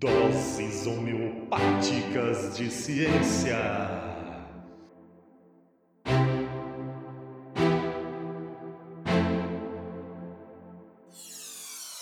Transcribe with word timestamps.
Doses 0.00 0.86
homeopáticas 0.86 2.56
de 2.56 2.70
ciência. 2.70 3.58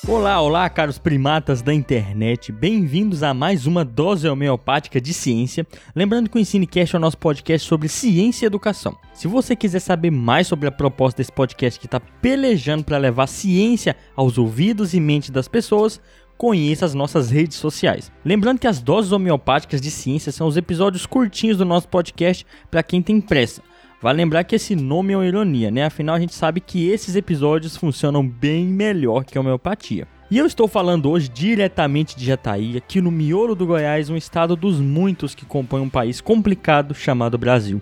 Olá, 0.06 0.40
olá, 0.40 0.68
caros 0.68 0.98
primatas 0.98 1.62
da 1.62 1.72
internet. 1.72 2.52
Bem-vindos 2.52 3.22
a 3.22 3.32
mais 3.32 3.66
uma 3.66 3.84
dose 3.84 4.28
homeopática 4.28 5.00
de 5.00 5.14
ciência. 5.14 5.66
Lembrando 5.94 6.28
que 6.28 6.36
o 6.36 6.38
Ensinecast 6.38 6.94
é 6.94 6.98
o 6.98 7.00
nosso 7.00 7.18
podcast 7.18 7.66
sobre 7.66 7.88
ciência 7.88 8.44
e 8.44 8.46
educação. 8.46 8.96
Se 9.14 9.26
você 9.26 9.56
quiser 9.56 9.80
saber 9.80 10.10
mais 10.10 10.46
sobre 10.46 10.68
a 10.68 10.72
proposta 10.72 11.16
desse 11.16 11.32
podcast 11.32 11.80
que 11.80 11.86
está 11.86 11.98
pelejando 11.98 12.84
para 12.84 12.98
levar 12.98 13.26
ciência 13.26 13.96
aos 14.14 14.36
ouvidos 14.38 14.94
e 14.94 15.00
mentes 15.00 15.30
das 15.30 15.48
pessoas, 15.48 16.00
conheça 16.36 16.84
as 16.84 16.94
nossas 16.94 17.30
redes 17.30 17.56
sociais. 17.56 18.12
Lembrando 18.24 18.58
que 18.58 18.66
as 18.66 18.80
doses 18.80 19.12
homeopáticas 19.12 19.80
de 19.80 19.90
ciência 19.90 20.32
são 20.32 20.46
os 20.46 20.56
episódios 20.56 21.06
curtinhos 21.06 21.58
do 21.58 21.64
nosso 21.64 21.88
podcast 21.88 22.46
para 22.70 22.82
quem 22.82 23.02
tem 23.02 23.20
pressa. 23.20 23.62
Vale 24.00 24.18
lembrar 24.18 24.44
que 24.44 24.54
esse 24.54 24.76
nome 24.76 25.14
é 25.14 25.16
uma 25.16 25.26
ironia, 25.26 25.70
né? 25.70 25.84
Afinal, 25.84 26.14
a 26.16 26.20
gente 26.20 26.34
sabe 26.34 26.60
que 26.60 26.88
esses 26.88 27.16
episódios 27.16 27.76
funcionam 27.76 28.26
bem 28.26 28.66
melhor 28.66 29.24
que 29.24 29.38
a 29.38 29.40
homeopatia. 29.40 30.06
E 30.30 30.36
eu 30.36 30.44
estou 30.44 30.68
falando 30.68 31.08
hoje 31.08 31.28
diretamente 31.28 32.16
de 32.16 32.26
Jataí, 32.26 32.76
aqui 32.76 33.00
no 33.00 33.10
miolo 33.10 33.54
do 33.54 33.64
Goiás, 33.64 34.10
um 34.10 34.16
estado 34.16 34.56
dos 34.56 34.80
muitos 34.80 35.34
que 35.34 35.46
compõem 35.46 35.82
um 35.82 35.88
país 35.88 36.20
complicado 36.20 36.94
chamado 36.94 37.38
Brasil. 37.38 37.80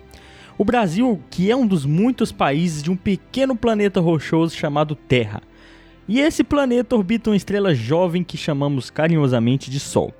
O 0.56 0.64
Brasil, 0.64 1.20
que 1.30 1.50
é 1.50 1.56
um 1.56 1.66
dos 1.66 1.84
muitos 1.84 2.30
países 2.30 2.82
de 2.82 2.90
um 2.90 2.96
pequeno 2.96 3.56
planeta 3.56 4.00
rochoso 4.00 4.54
chamado 4.54 4.94
Terra. 4.94 5.42
E 6.08 6.20
esse 6.20 6.44
planeta 6.44 6.94
orbita 6.94 7.30
uma 7.30 7.36
estrela 7.36 7.74
jovem 7.74 8.22
que 8.22 8.36
chamamos 8.36 8.90
carinhosamente 8.90 9.70
de 9.70 9.80
Sol. 9.80 10.12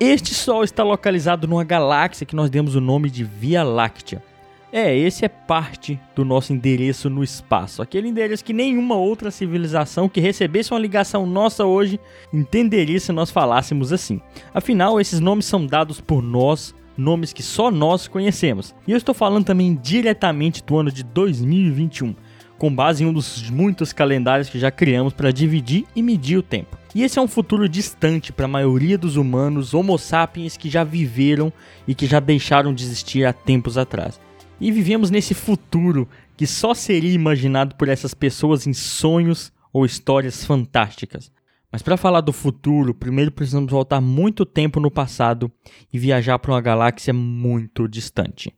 Este 0.00 0.34
Sol 0.34 0.64
está 0.64 0.82
localizado 0.82 1.46
numa 1.46 1.64
galáxia 1.64 2.26
que 2.26 2.36
nós 2.36 2.50
demos 2.50 2.74
o 2.74 2.80
nome 2.80 3.10
de 3.10 3.24
Via 3.24 3.62
Láctea. 3.62 4.22
É, 4.70 4.94
esse 4.94 5.24
é 5.24 5.28
parte 5.28 5.98
do 6.14 6.24
nosso 6.24 6.52
endereço 6.52 7.08
no 7.08 7.24
espaço. 7.24 7.80
Aquele 7.80 8.08
endereço 8.08 8.44
que 8.44 8.52
nenhuma 8.52 8.96
outra 8.96 9.30
civilização 9.30 10.08
que 10.08 10.20
recebesse 10.20 10.72
uma 10.72 10.80
ligação 10.80 11.26
nossa 11.26 11.64
hoje 11.64 11.98
entenderia 12.32 13.00
se 13.00 13.10
nós 13.10 13.30
falássemos 13.30 13.92
assim. 13.92 14.20
Afinal, 14.52 15.00
esses 15.00 15.20
nomes 15.20 15.46
são 15.46 15.64
dados 15.64 16.02
por 16.02 16.22
nós, 16.22 16.74
nomes 16.98 17.32
que 17.32 17.42
só 17.42 17.70
nós 17.70 18.06
conhecemos. 18.06 18.74
E 18.86 18.92
eu 18.92 18.98
estou 18.98 19.14
falando 19.14 19.46
também 19.46 19.74
diretamente 19.74 20.62
do 20.62 20.76
ano 20.76 20.92
de 20.92 21.02
2021 21.02 22.14
com 22.58 22.74
base 22.74 23.04
em 23.04 23.06
um 23.06 23.12
dos 23.12 23.48
muitos 23.48 23.92
calendários 23.92 24.48
que 24.50 24.58
já 24.58 24.70
criamos 24.70 25.12
para 25.12 25.32
dividir 25.32 25.86
e 25.94 26.02
medir 26.02 26.36
o 26.36 26.42
tempo. 26.42 26.76
E 26.94 27.04
esse 27.04 27.18
é 27.18 27.22
um 27.22 27.28
futuro 27.28 27.68
distante 27.68 28.32
para 28.32 28.46
a 28.46 28.48
maioria 28.48 28.98
dos 28.98 29.16
humanos 29.16 29.72
Homo 29.72 29.96
sapiens 29.96 30.56
que 30.56 30.68
já 30.68 30.82
viveram 30.82 31.52
e 31.86 31.94
que 31.94 32.06
já 32.06 32.18
deixaram 32.18 32.74
de 32.74 32.84
existir 32.84 33.24
há 33.24 33.32
tempos 33.32 33.78
atrás. 33.78 34.20
E 34.60 34.72
vivemos 34.72 35.10
nesse 35.10 35.34
futuro 35.34 36.08
que 36.36 36.46
só 36.46 36.74
seria 36.74 37.12
imaginado 37.12 37.76
por 37.76 37.88
essas 37.88 38.12
pessoas 38.12 38.66
em 38.66 38.72
sonhos 38.72 39.52
ou 39.72 39.86
histórias 39.86 40.44
fantásticas. 40.44 41.30
Mas 41.70 41.82
para 41.82 41.96
falar 41.96 42.22
do 42.22 42.32
futuro, 42.32 42.94
primeiro 42.94 43.30
precisamos 43.30 43.70
voltar 43.70 44.00
muito 44.00 44.46
tempo 44.46 44.80
no 44.80 44.90
passado 44.90 45.52
e 45.92 45.98
viajar 45.98 46.38
para 46.38 46.52
uma 46.52 46.60
galáxia 46.60 47.12
muito 47.12 47.86
distante. 47.86 48.52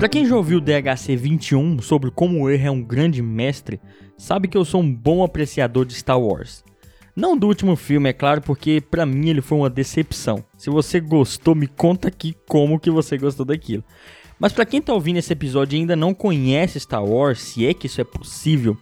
Para 0.00 0.08
quem 0.08 0.24
já 0.24 0.34
ouviu 0.34 0.56
o 0.56 0.60
DHC 0.62 1.14
21 1.14 1.82
sobre 1.82 2.10
como 2.10 2.40
o 2.40 2.48
erro 2.48 2.66
é 2.66 2.70
um 2.70 2.82
grande 2.82 3.20
mestre, 3.20 3.78
sabe 4.16 4.48
que 4.48 4.56
eu 4.56 4.64
sou 4.64 4.80
um 4.80 4.90
bom 4.90 5.22
apreciador 5.22 5.84
de 5.84 5.92
Star 5.92 6.18
Wars. 6.18 6.64
Não 7.14 7.36
do 7.36 7.46
último 7.46 7.76
filme, 7.76 8.08
é 8.08 8.12
claro, 8.14 8.40
porque 8.40 8.80
para 8.80 9.04
mim 9.04 9.28
ele 9.28 9.42
foi 9.42 9.58
uma 9.58 9.68
decepção. 9.68 10.42
Se 10.56 10.70
você 10.70 11.00
gostou, 11.00 11.54
me 11.54 11.66
conta 11.66 12.08
aqui 12.08 12.34
como 12.48 12.80
que 12.80 12.90
você 12.90 13.18
gostou 13.18 13.44
daquilo. 13.44 13.84
Mas 14.38 14.54
para 14.54 14.64
quem 14.64 14.80
tá 14.80 14.94
ouvindo 14.94 15.18
esse 15.18 15.34
episódio 15.34 15.76
e 15.76 15.80
ainda 15.80 15.94
não 15.94 16.14
conhece 16.14 16.80
Star 16.80 17.04
Wars, 17.04 17.38
se 17.38 17.66
é 17.66 17.74
que 17.74 17.86
isso 17.86 18.00
é 18.00 18.04
possível, 18.04 18.78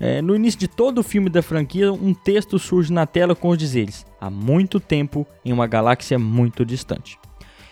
é, 0.00 0.22
no 0.22 0.34
início 0.34 0.58
de 0.58 0.66
todo 0.66 0.96
o 0.96 1.04
filme 1.04 1.28
da 1.28 1.42
franquia, 1.42 1.92
um 1.92 2.14
texto 2.14 2.58
surge 2.58 2.90
na 2.90 3.04
tela 3.04 3.34
com 3.34 3.50
os 3.50 3.58
dizeres: 3.58 4.06
há 4.18 4.30
muito 4.30 4.80
tempo 4.80 5.26
em 5.44 5.52
uma 5.52 5.66
galáxia 5.66 6.18
muito 6.18 6.64
distante. 6.64 7.18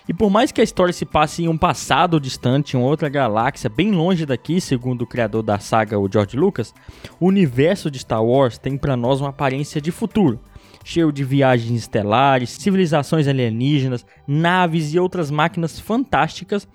E 0.09 0.13
por 0.13 0.31
mais 0.31 0.51
que 0.51 0.61
a 0.61 0.65
história 0.65 0.93
se 0.93 1.05
passe 1.05 1.45
em 1.45 1.49
um 1.49 1.57
passado 1.57 2.19
distante, 2.19 2.77
em 2.77 2.81
outra 2.81 3.09
galáxia 3.09 3.71
bem 3.71 3.93
longe 3.93 4.27
daqui, 4.27 4.61
segundo 4.61 5.03
o 5.03 5.07
criador 5.07 5.43
da 5.43 5.59
saga, 5.59 5.99
o 5.99 6.11
George 6.11 6.37
Lucas, 6.37 6.75
o 7.21 7.27
universo 7.27 7.91
de 7.91 7.99
Star 7.99 8.25
Wars 8.25 8.59
tem 8.59 8.77
para 8.77 8.97
nós 8.97 9.21
uma 9.21 9.31
aparência 9.31 9.81
de 9.81 9.93
futuro, 9.93 10.41
cheio 10.85 11.13
de 11.13 11.23
viagens 11.23 11.83
estelares, 11.83 12.51
civilizações 12.51 13.29
alienígenas, 13.29 14.05
naves 14.27 14.93
e 14.93 14.99
outras 14.99 15.31
máquinas 15.31 15.79
fantásticas 15.79 16.67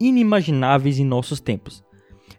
inimagináveis 0.00 0.98
em 0.98 1.04
nossos 1.04 1.40
tempos. 1.40 1.83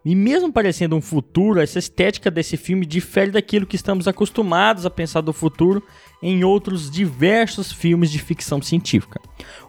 E 0.05 0.13
mesmo 0.13 0.53
parecendo 0.53 0.95
um 0.95 1.01
futuro, 1.01 1.59
essa 1.59 1.79
estética 1.79 2.29
desse 2.29 2.55
filme 2.57 2.85
difere 2.85 3.31
daquilo 3.31 3.65
que 3.65 3.75
estamos 3.75 4.07
acostumados 4.07 4.85
a 4.85 4.89
pensar 4.91 5.21
do 5.21 5.33
futuro 5.33 5.81
em 6.21 6.43
outros 6.43 6.91
diversos 6.91 7.71
filmes 7.71 8.11
de 8.11 8.19
ficção 8.19 8.61
científica. 8.61 9.19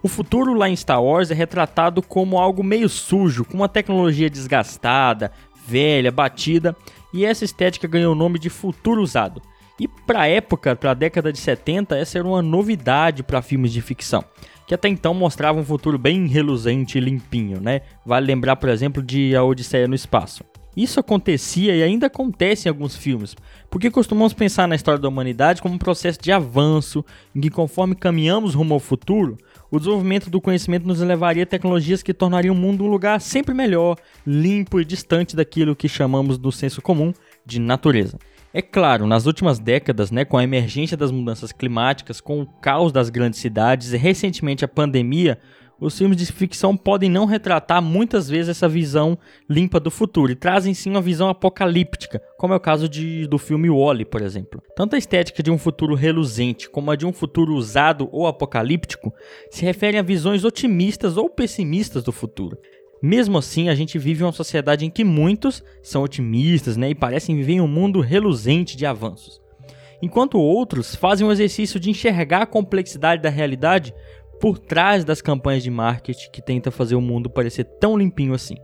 O 0.03 0.09
futuro 0.09 0.53
lá 0.53 0.69
em 0.69 0.77
Star 0.77 1.03
Wars 1.03 1.31
é 1.31 1.35
retratado 1.35 2.03
como 2.03 2.39
algo 2.39 2.63
meio 2.63 2.87
sujo, 2.87 3.47
com 3.47 3.55
uma 3.55 3.69
tecnologia 3.69 4.29
desgastada, 4.29 5.33
velha, 5.67 6.13
batida, 6.13 6.77
e 7.15 7.25
essa 7.25 7.47
estética 7.47 7.89
ganhou 7.89 8.13
o 8.13 8.19
nome 8.19 8.39
de 8.39 8.51
futuro 8.51 9.01
usado. 9.01 9.41
E 9.79 9.87
para 9.87 10.27
época, 10.27 10.75
para 10.75 10.93
a 10.93 10.95
década 10.95 11.33
de 11.33 11.39
70, 11.39 11.97
essa 11.97 12.19
era 12.19 12.27
uma 12.27 12.41
novidade 12.41 13.23
para 13.23 13.43
filmes 13.43 13.73
de 13.73 13.81
ficção 13.81 14.25
que 14.67 14.75
até 14.75 14.89
então 14.89 15.15
mostrava 15.15 15.61
um 15.61 15.65
futuro 15.65 15.97
bem 15.97 16.27
reluzente 16.27 16.99
e 16.99 17.01
limpinho, 17.01 17.61
né? 17.61 17.83
Vale 18.05 18.27
lembrar, 18.27 18.57
por 18.57 18.69
exemplo, 18.69 19.01
de 19.01 19.35
A 19.37 19.45
Odisseia 19.45 19.87
no 19.87 19.95
Espaço. 19.95 20.43
Isso 20.77 21.01
acontecia 21.01 21.75
e 21.75 21.83
ainda 21.83 22.09
acontece 22.09 22.69
em 22.69 22.71
alguns 22.71 22.95
filmes, 22.95 23.35
porque 23.71 23.91
costumamos 23.91 24.35
pensar 24.35 24.69
na 24.69 24.75
história 24.75 25.01
da 25.01 25.09
humanidade 25.09 25.63
como 25.63 25.75
um 25.75 25.79
processo 25.79 26.21
de 26.21 26.31
avanço, 26.31 27.03
em 27.35 27.41
que 27.41 27.49
conforme 27.49 27.95
caminhamos 27.95 28.55
rumo 28.55 28.75
ao 28.75 28.81
futuro, 28.81 29.39
o 29.71 29.79
desenvolvimento 29.79 30.29
do 30.29 30.39
conhecimento 30.39 30.87
nos 30.87 31.01
levaria 31.01 31.45
a 31.45 31.47
tecnologias 31.47 32.03
que 32.03 32.13
tornariam 32.13 32.55
o 32.55 32.59
mundo 32.59 32.85
um 32.85 32.91
lugar 32.91 33.23
sempre 33.23 33.55
melhor, 33.55 33.97
limpo 34.27 34.79
e 34.79 34.85
distante 34.85 35.35
daquilo 35.35 35.75
que 35.75 35.89
chamamos 35.89 36.37
do 36.37 36.53
senso 36.53 36.83
comum 36.83 37.15
de 37.47 37.59
natureza. 37.59 38.19
É 38.53 38.63
claro, 38.63 39.07
nas 39.07 39.27
últimas 39.27 39.59
décadas, 39.59 40.11
né, 40.11 40.25
com 40.25 40.39
a 40.39 40.45
emergência 40.45 40.97
das 40.97 41.11
mudanças 41.11 41.53
climáticas, 41.53 42.21
com 42.21 42.41
o 42.41 42.47
caos 42.47 42.93
das 42.93 43.11
grandes 43.11 43.41
cidades 43.41 43.93
e 43.93 43.97
recentemente 43.97 44.65
a 44.65 44.69
pandemia, 44.69 45.39
os 45.79 45.99
filmes 45.99 46.17
de 46.17 46.25
ficção 46.27 46.75
podem 46.75 47.11
não 47.11 47.27
retratar 47.27 47.83
muitas 47.83 48.29
vezes 48.29 48.49
essa 48.49 48.69
visão 48.69 49.19
limpa 49.49 49.79
do 49.79 49.91
futuro 49.91 50.33
e 50.33 50.37
trazem 50.37 50.73
sim 50.73 50.91
uma 50.91 51.03
visão 51.03 51.29
apocalíptica, 51.29 52.21
como 52.39 52.55
é 52.55 52.57
o 52.57 52.61
caso 52.61 52.89
de, 52.89 53.27
do 53.27 53.37
filme 53.37 53.69
Wally, 53.69 54.07
por 54.07 54.23
exemplo. 54.23 54.63
Tanto 54.75 54.97
a 54.97 54.99
estética 54.99 55.43
de 55.43 55.51
um 55.51 55.59
futuro 55.59 55.95
reluzente 55.95 56.71
como 56.71 56.91
a 56.91 56.97
de 56.97 57.05
um 57.05 57.13
futuro 57.13 57.55
usado 57.55 58.09
ou 58.11 58.27
apocalíptico 58.27 59.13
se 59.51 59.65
referem 59.65 60.01
a 60.01 60.03
visões 60.03 60.45
otimistas 60.45 61.19
ou 61.19 61.29
pessimistas 61.29 62.03
do 62.03 62.13
futuro. 62.13 62.57
Mesmo 63.07 63.39
assim, 63.39 63.69
a 63.69 63.75
gente 63.77 64.01
vive 64.01 64.25
uma 64.25 64.33
sociedade 64.33 64.85
em 64.85 64.91
que 64.91 65.05
muitos 65.05 65.63
são 65.81 66.03
otimistas 66.03 66.77
né, 66.77 66.91
e 66.91 66.95
parecem 66.95 67.37
viver 67.37 67.53
em 67.53 67.61
um 67.61 67.69
mundo 67.69 68.01
reluzente 68.01 68.77
de 68.77 68.85
avanços, 68.85 69.41
enquanto 70.03 70.41
outros 70.41 70.97
fazem 70.97 71.25
o 71.25 71.31
exercício 71.31 71.79
de 71.79 71.89
enxergar 71.89 72.43
a 72.43 72.47
complexidade 72.47 73.23
da 73.23 73.31
realidade 73.31 73.95
por 74.41 74.59
trás 74.59 75.05
das 75.05 75.23
campanhas 75.23 75.63
de 75.63 75.71
marketing 75.71 76.31
que 76.33 76.43
tenta 76.43 76.73
fazer 76.73 76.97
o 76.97 77.01
mundo 77.01 77.31
parecer 77.31 77.63
tão 77.79 77.97
limpinho 77.97 78.35
assim. 78.35 78.57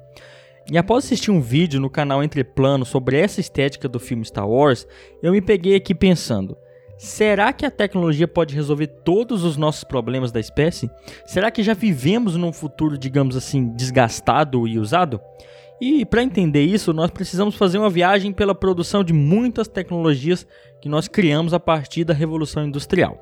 E 0.69 0.77
após 0.77 1.05
assistir 1.05 1.31
um 1.31 1.41
vídeo 1.41 1.81
no 1.81 1.89
canal 1.89 2.21
Entre 2.21 2.43
Plano 2.43 2.85
sobre 2.85 3.21
essa 3.21 3.41
estética 3.41 3.89
do 3.89 4.01
filme 4.01 4.25
Star 4.25 4.49
Wars, 4.49 4.89
eu 5.23 5.31
me 5.31 5.41
peguei 5.41 5.77
aqui 5.77 5.95
pensando: 5.95 6.57
Será 7.03 7.53
que 7.53 7.67
a 7.67 7.71
tecnologia 7.71 8.29
pode 8.29 8.55
resolver 8.55 8.87
todos 8.87 9.43
os 9.43 9.57
nossos 9.57 9.83
problemas 9.83 10.31
da 10.31 10.39
espécie? 10.39 10.89
Será 11.27 11.51
que 11.51 11.61
já 11.61 11.75
vivemos 11.75 12.37
num 12.37 12.53
futuro, 12.53 12.97
digamos 12.97 13.37
assim, 13.37 13.75
desgastado 13.75 14.69
e 14.69 14.79
usado? 14.79 15.21
E 15.81 16.07
para 16.07 16.23
entender 16.23 16.63
isso, 16.63 16.93
nós 16.93 17.11
precisamos 17.11 17.57
fazer 17.57 17.79
uma 17.79 17.91
viagem 17.91 18.33
pela 18.33 18.55
produção 18.55 19.03
de 19.03 19.13
muitas 19.13 19.67
tecnologias 19.67 20.47
que 20.81 20.89
nós 20.89 21.09
criamos 21.09 21.53
a 21.53 21.59
partir 21.59 22.05
da 22.05 22.15
Revolução 22.15 22.65
Industrial. 22.65 23.19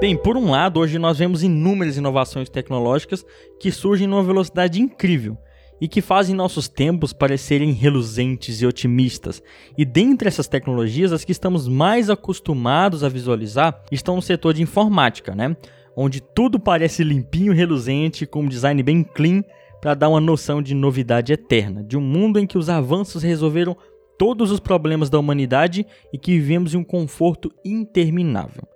Bem, 0.00 0.16
por 0.20 0.36
um 0.36 0.50
lado, 0.50 0.80
hoje 0.80 0.98
nós 0.98 1.16
vemos 1.16 1.44
inúmeras 1.44 1.96
inovações 1.96 2.48
tecnológicas 2.48 3.24
que 3.60 3.70
surgem 3.70 4.08
numa 4.08 4.24
velocidade 4.24 4.82
incrível 4.82 5.38
e 5.80 5.88
que 5.88 6.00
fazem 6.00 6.34
nossos 6.34 6.68
tempos 6.68 7.12
parecerem 7.12 7.72
reluzentes 7.72 8.60
e 8.60 8.66
otimistas. 8.66 9.42
E 9.76 9.84
dentre 9.84 10.28
essas 10.28 10.48
tecnologias, 10.48 11.12
as 11.12 11.24
que 11.24 11.32
estamos 11.32 11.68
mais 11.68 12.08
acostumados 12.08 13.04
a 13.04 13.08
visualizar 13.08 13.82
estão 13.90 14.16
no 14.16 14.22
setor 14.22 14.54
de 14.54 14.62
informática, 14.62 15.34
né? 15.34 15.56
Onde 15.96 16.20
tudo 16.20 16.58
parece 16.58 17.02
limpinho 17.02 17.52
reluzente, 17.52 18.26
com 18.26 18.42
um 18.42 18.48
design 18.48 18.82
bem 18.82 19.02
clean, 19.02 19.42
para 19.80 19.94
dar 19.94 20.08
uma 20.08 20.20
noção 20.20 20.60
de 20.60 20.74
novidade 20.74 21.32
eterna, 21.32 21.82
de 21.82 21.96
um 21.96 22.00
mundo 22.00 22.38
em 22.38 22.46
que 22.46 22.58
os 22.58 22.68
avanços 22.68 23.22
resolveram 23.22 23.76
todos 24.18 24.50
os 24.50 24.60
problemas 24.60 25.10
da 25.10 25.18
humanidade 25.18 25.86
e 26.12 26.18
que 26.18 26.32
vivemos 26.32 26.74
em 26.74 26.78
um 26.78 26.84
conforto 26.84 27.52
interminável. 27.64 28.66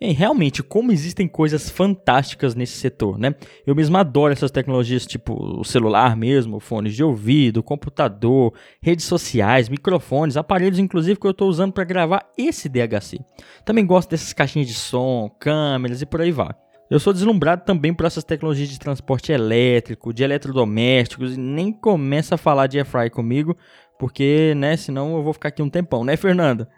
E 0.00 0.12
realmente, 0.12 0.62
como 0.62 0.92
existem 0.92 1.28
coisas 1.28 1.70
fantásticas 1.70 2.54
nesse 2.54 2.74
setor, 2.78 3.18
né? 3.18 3.34
Eu 3.66 3.74
mesmo 3.74 3.96
adoro 3.96 4.32
essas 4.32 4.50
tecnologias, 4.50 5.06
tipo 5.06 5.34
o 5.60 5.64
celular 5.64 6.16
mesmo, 6.16 6.60
fones 6.60 6.94
de 6.94 7.04
ouvido, 7.04 7.62
computador, 7.62 8.52
redes 8.80 9.04
sociais, 9.04 9.68
microfones, 9.68 10.36
aparelhos, 10.36 10.78
inclusive, 10.78 11.18
que 11.18 11.26
eu 11.26 11.30
estou 11.30 11.48
usando 11.48 11.72
para 11.72 11.84
gravar 11.84 12.26
esse 12.36 12.68
DHC. 12.68 13.20
Também 13.64 13.86
gosto 13.86 14.10
dessas 14.10 14.32
caixinhas 14.32 14.68
de 14.68 14.74
som, 14.74 15.30
câmeras 15.38 16.02
e 16.02 16.06
por 16.06 16.20
aí 16.20 16.32
vai. 16.32 16.54
Eu 16.90 17.00
sou 17.00 17.12
deslumbrado 17.12 17.64
também 17.64 17.94
por 17.94 18.04
essas 18.04 18.22
tecnologias 18.22 18.68
de 18.68 18.78
transporte 18.78 19.32
elétrico, 19.32 20.12
de 20.12 20.24
eletrodomésticos, 20.24 21.36
e 21.36 21.40
nem 21.40 21.72
começa 21.72 22.34
a 22.34 22.38
falar 22.38 22.66
de 22.66 22.76
airfry 22.76 23.08
comigo, 23.08 23.56
porque, 23.98 24.52
né, 24.56 24.76
senão 24.76 25.16
eu 25.16 25.22
vou 25.22 25.32
ficar 25.32 25.48
aqui 25.48 25.62
um 25.62 25.70
tempão, 25.70 26.04
né, 26.04 26.16
Fernanda? 26.16 26.68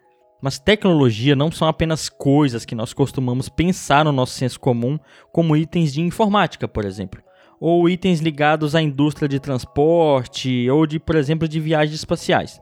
Mas 0.44 0.58
tecnologia 0.58 1.35
não 1.35 1.50
são 1.50 1.67
apenas 1.67 2.11
coisas 2.11 2.67
que 2.67 2.75
nós 2.75 2.93
costumamos 2.93 3.49
pensar 3.49 4.05
no 4.05 4.12
nosso 4.12 4.35
senso 4.35 4.61
comum, 4.61 4.99
como 5.32 5.56
itens 5.56 5.91
de 5.91 6.02
informática, 6.02 6.69
por 6.69 6.85
exemplo, 6.85 7.23
ou 7.58 7.88
itens 7.88 8.20
ligados 8.20 8.75
à 8.75 8.82
indústria 8.82 9.26
de 9.26 9.41
transporte 9.41 10.69
ou 10.69 10.87
de, 10.87 11.00
por 11.00 11.17
exemplo, 11.17 11.49
de 11.49 11.58
viagens 11.58 11.94
espaciais. 11.94 12.61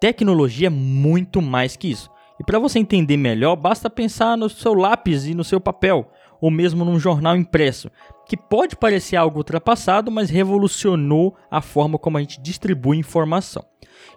Tecnologia 0.00 0.66
é 0.66 0.70
muito 0.70 1.40
mais 1.40 1.76
que 1.76 1.88
isso. 1.88 2.10
E 2.40 2.42
para 2.42 2.58
você 2.58 2.80
entender 2.80 3.16
melhor, 3.16 3.54
basta 3.54 3.88
pensar 3.88 4.36
no 4.36 4.48
seu 4.48 4.74
lápis 4.74 5.24
e 5.24 5.34
no 5.34 5.44
seu 5.44 5.60
papel, 5.60 6.10
ou 6.40 6.50
mesmo 6.50 6.84
num 6.84 6.98
jornal 6.98 7.36
impresso, 7.36 7.92
que 8.26 8.36
pode 8.36 8.74
parecer 8.74 9.14
algo 9.14 9.38
ultrapassado, 9.38 10.10
mas 10.10 10.30
revolucionou 10.30 11.36
a 11.48 11.60
forma 11.60 11.96
como 11.96 12.18
a 12.18 12.20
gente 12.20 12.42
distribui 12.42 12.98
informação. 12.98 13.64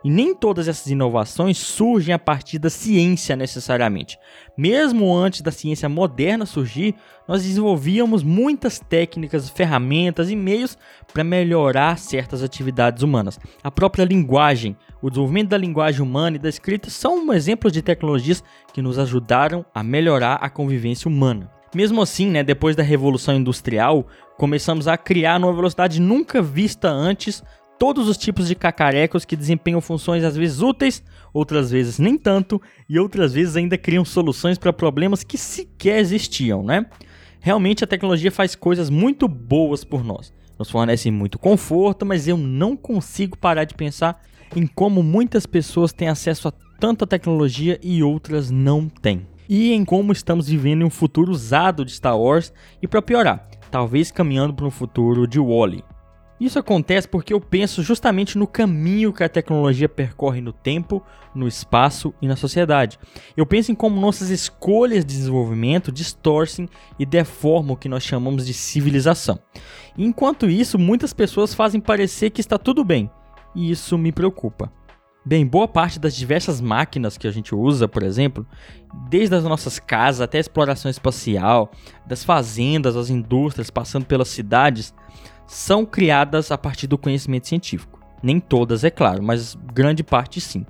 E 0.04 0.10
nem 0.10 0.36
todas 0.36 0.68
essas 0.68 0.88
inovações 0.88 1.58
surgem 1.58 2.14
a 2.14 2.20
partir 2.20 2.60
da 2.60 2.70
ciência 2.70 3.36
necessariamente. 3.36 4.18
Mesmo 4.58 5.16
antes 5.16 5.42
da 5.42 5.52
ciência 5.52 5.88
moderna 5.90 6.46
surgir, 6.46 6.96
nós 7.28 7.44
desenvolvíamos 7.44 8.24
muitas 8.24 8.80
técnicas, 8.80 9.50
ferramentas 9.50 10.30
e 10.30 10.36
meios 10.36 10.78
para 11.14 11.24
melhorar 11.24 11.98
certas 11.98 12.44
atividades 12.44 13.04
humanas. 13.04 13.40
A 13.64 13.72
própria 13.72 14.06
linguagem, 14.06 14.76
o 15.02 15.10
desenvolvimento 15.10 15.50
da 15.50 15.58
linguagem 15.58 16.02
humana 16.02 16.38
e 16.38 16.40
da 16.40 16.50
escrita 16.50 16.90
são 16.90 17.26
um 17.26 17.34
exemplo 17.34 17.70
de 17.70 17.82
tecnologias 17.82 18.44
que 18.74 18.82
nos 18.82 18.98
ajudaram 18.98 19.66
a 19.74 19.84
melhorar 19.84 20.36
a 20.36 20.50
convivência 20.50 21.08
humana. 21.08 21.52
Mesmo 21.76 22.02
assim, 22.02 22.30
né, 22.30 22.44
depois 22.44 22.76
da 22.76 22.84
Revolução 22.84 23.36
Industrial, 23.36 24.08
começamos 24.38 24.88
a 24.88 24.98
criar 24.98 25.40
numa 25.40 25.54
velocidade 25.54 26.00
nunca 26.00 26.42
vista 26.42 26.90
antes 26.90 27.44
todos 27.80 28.08
os 28.08 28.18
tipos 28.18 28.48
de 28.48 28.56
cacarecos 28.56 29.26
que 29.26 29.36
desempenham 29.36 29.82
funções 29.82 30.24
às 30.24 30.36
vezes 30.36 30.62
úteis, 30.62 31.04
outras 31.34 31.72
vezes 31.72 32.00
nem 32.00 32.18
tanto, 32.18 32.62
e 32.90 33.00
outras 33.00 33.34
vezes 33.34 33.56
ainda 33.56 33.78
criam 33.78 34.04
soluções 34.04 34.58
para 34.58 34.74
problemas 34.74 35.24
que 35.24 35.38
sequer 35.38 36.00
existiam, 36.00 36.64
né? 36.64 36.86
Realmente 37.40 37.84
a 37.84 37.88
tecnologia 37.88 38.32
faz 38.32 38.56
coisas 38.56 38.90
muito 38.90 39.28
boas 39.28 39.84
por 39.84 40.04
nós. 40.04 40.34
Nos 40.58 40.70
fornece 40.70 41.12
muito 41.12 41.38
conforto, 41.38 42.06
mas 42.06 42.28
eu 42.28 42.36
não 42.36 42.76
consigo 42.76 43.38
parar 43.38 43.64
de 43.64 43.76
pensar 43.76 44.22
em 44.56 44.66
como 44.66 45.04
muitas 45.04 45.46
pessoas 45.46 45.94
têm 45.94 46.08
acesso 46.08 46.48
a 46.48 46.54
tanta 46.80 47.06
tecnologia 47.06 47.80
e 47.84 48.02
outras 48.02 48.50
não 48.50 48.90
têm. 48.90 49.28
E 49.48 49.72
em 49.72 49.86
como 49.86 50.12
estamos 50.12 50.48
vivendo 50.48 50.86
um 50.86 50.90
futuro 50.90 51.32
usado 51.32 51.86
de 51.86 51.92
Star 51.92 52.20
Wars 52.20 52.52
e 52.82 52.88
para 52.88 53.02
piorar, 53.02 53.48
talvez 53.70 54.12
caminhando 54.12 54.54
para 54.54 54.66
um 54.66 54.72
futuro 54.72 55.28
de 55.28 55.40
Wally. 55.40 55.78
-E. 55.78 55.97
Isso 56.40 56.60
acontece 56.60 57.08
porque 57.08 57.34
eu 57.34 57.42
penso 57.42 57.82
justamente 57.82 58.38
no 58.38 58.46
caminho 58.46 59.12
que 59.12 59.24
a 59.24 59.30
tecnologia 59.30 59.90
percorre 59.90 60.40
no 60.40 60.54
tempo, 60.54 61.04
no 61.34 61.48
espaço 61.48 62.14
e 62.22 62.28
na 62.28 62.36
sociedade. 62.36 63.00
Eu 63.36 63.46
penso 63.46 63.72
em 63.72 63.76
como 63.76 64.00
nossas 64.00 64.30
escolhas 64.30 65.04
de 65.04 65.16
desenvolvimento 65.16 65.92
distorcem 65.92 66.70
e 67.00 67.06
deformam 67.06 67.74
o 67.74 67.78
que 67.78 67.90
nós 67.90 68.04
chamamos 68.04 68.46
de 68.46 68.54
civilização. 68.54 69.40
Enquanto 69.98 70.48
isso, 70.48 70.78
muitas 70.78 71.12
pessoas 71.12 71.56
fazem 71.56 71.82
parecer 71.82 72.30
que 72.30 72.42
está 72.42 72.58
tudo 72.58 72.84
bem, 72.84 73.10
e 73.56 73.72
isso 73.72 73.98
me 73.98 74.12
preocupa. 74.12 74.72
Bem, 75.26 75.46
boa 75.46 75.68
parte 75.68 76.00
das 76.00 76.16
diversas 76.16 76.62
máquinas 76.62 77.18
que 77.18 77.28
a 77.28 77.32
gente 77.32 77.54
usa, 77.54 77.86
por 77.86 78.02
exemplo, 78.02 78.48
desde 79.10 79.36
as 79.36 79.44
nossas 79.44 79.78
casas 79.78 80.22
até 80.22 80.38
a 80.38 80.42
exploração 80.42 80.90
espacial, 80.90 81.70
das 82.06 82.24
fazendas, 82.24 82.96
as 82.96 83.10
indústrias, 83.10 83.70
passando 83.70 84.06
pelas 84.06 84.30
cidades, 84.30 84.94
são 85.48 85.86
criadas 85.86 86.52
a 86.52 86.58
partir 86.58 86.88
do 86.88 86.98
conhecimento 86.98 87.48
científico. 87.48 88.00
Nem 88.22 88.40
todas, 88.40 88.84
é 88.84 88.90
claro, 88.90 89.24
mas 89.24 89.56
grande 89.74 90.04
parte 90.04 90.42
sim. 90.42 90.66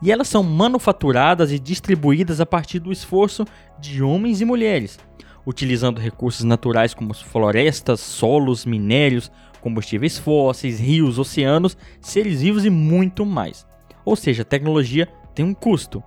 E 0.00 0.12
elas 0.12 0.28
são 0.28 0.42
manufaturadas 0.42 1.50
e 1.50 1.58
distribuídas 1.58 2.40
a 2.40 2.46
partir 2.46 2.78
do 2.78 2.92
esforço 2.92 3.44
de 3.78 4.02
homens 4.02 4.40
e 4.40 4.44
mulheres, 4.44 4.98
utilizando 5.46 6.00
recursos 6.00 6.44
naturais 6.44 6.94
como 6.94 7.12
florestas, 7.12 8.00
solos, 8.00 8.64
minérios, 8.64 9.30
combustíveis 9.60 10.18
fósseis, 10.18 10.78
rios, 10.78 11.18
oceanos, 11.18 11.76
seres 12.00 12.40
vivos 12.40 12.64
e 12.64 12.70
muito 12.70 13.26
mais. 13.26 13.66
Ou 14.04 14.14
seja, 14.16 14.42
a 14.42 14.46
tecnologia 14.46 15.08
tem 15.34 15.44
um 15.44 15.54
custo. 15.54 16.02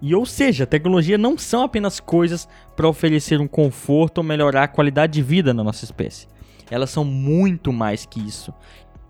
E 0.00 0.14
ou 0.14 0.26
seja, 0.26 0.64
a 0.64 0.66
tecnologia 0.66 1.16
não 1.16 1.38
são 1.38 1.62
apenas 1.62 1.98
coisas 1.98 2.48
para 2.74 2.88
oferecer 2.88 3.40
um 3.40 3.48
conforto 3.48 4.18
ou 4.18 4.24
melhorar 4.24 4.64
a 4.64 4.68
qualidade 4.68 5.14
de 5.14 5.22
vida 5.22 5.54
na 5.54 5.64
nossa 5.64 5.84
espécie 5.84 6.28
elas 6.70 6.90
são 6.90 7.04
muito 7.04 7.72
mais 7.72 8.06
que 8.06 8.20
isso. 8.20 8.52